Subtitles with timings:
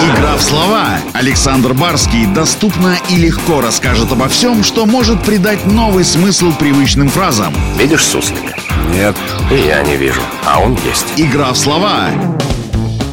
[0.00, 0.98] Игра в слова.
[1.12, 7.54] Александр Барский доступно и легко расскажет обо всем, что может придать новый смысл привычным фразам.
[7.78, 8.54] Видишь суслика?
[8.92, 9.16] Нет.
[9.50, 11.06] И я не вижу, а он есть.
[11.16, 12.10] Игра в слова.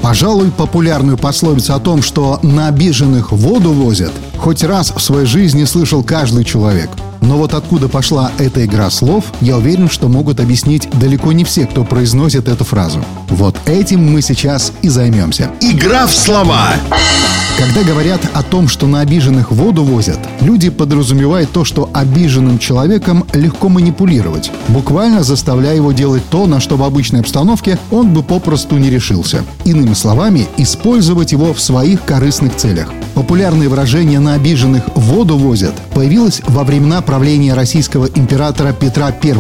[0.02, 5.64] Пожалуй, популярную пословицу о том, что на обиженных воду возят, хоть раз в своей жизни
[5.66, 6.90] слышал каждый человек.
[7.22, 11.66] Но вот откуда пошла эта игра слов, я уверен, что могут объяснить далеко не все,
[11.66, 13.04] кто произносит эту фразу.
[13.30, 15.52] Вот этим мы сейчас и займемся.
[15.62, 16.74] Игра в слова.
[17.58, 23.26] Когда говорят о том, что на обиженных воду возят, люди подразумевают то, что обиженным человеком
[23.34, 28.78] легко манипулировать, буквально заставляя его делать то, на что в обычной обстановке он бы попросту
[28.78, 29.44] не решился.
[29.64, 32.92] Иными словами, использовать его в своих корыстных целях.
[33.14, 39.34] Популярное выражение «на обиженных воду возят» появилось во времена правления российского императора Петра I.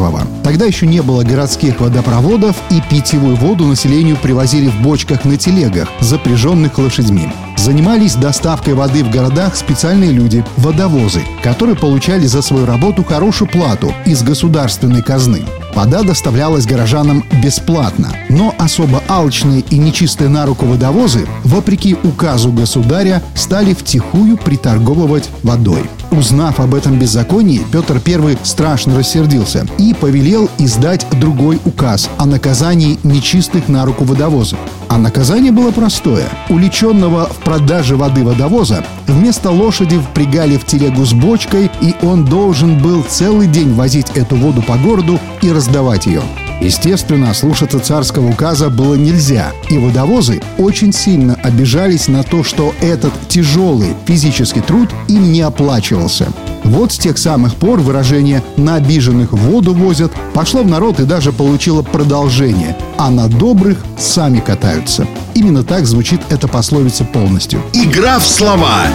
[0.43, 5.87] Тогда еще не было городских водопроводов, и питьевую воду населению привозили в бочках на телегах,
[6.01, 7.29] запряженных лошадьми.
[7.57, 13.93] Занимались доставкой воды в городах специальные люди– водовозы, которые получали за свою работу хорошую плату
[14.05, 15.43] из государственной казны.
[15.73, 23.21] Вода доставлялась горожанам бесплатно, но особо алчные и нечистые на руку водовозы, вопреки указу государя,
[23.35, 25.89] стали втихую приторговывать водой.
[26.11, 32.99] Узнав об этом беззаконии, Петр I страшно рассердился и повелел издать другой указ о наказании
[33.03, 34.59] нечистых на руку водовозов.
[34.89, 36.27] А наказание было простое.
[36.49, 42.77] Уличенного в продаже воды водовоза вместо лошади впрягали в телегу с бочкой, и он должен
[42.77, 46.21] был целый день возить эту воду по городу и раздавать ее.
[46.61, 53.13] Естественно, слушаться царского указа было нельзя, и водовозы очень сильно обижались на то, что этот
[53.27, 56.27] тяжелый физический труд им не оплачивался.
[56.63, 61.31] Вот с тех самых пор выражение «на обиженных воду возят» пошло в народ и даже
[61.31, 65.07] получило продолжение, а на добрых сами катаются.
[65.33, 67.61] Именно так звучит эта пословица полностью.
[67.73, 68.87] Игра в слова.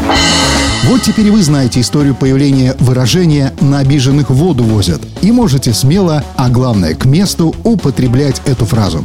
[0.84, 6.48] Вот теперь вы знаете историю появления выражения «на обиженных воду возят» и можете смело, а
[6.48, 9.04] главное к месту, употреблять эту фразу.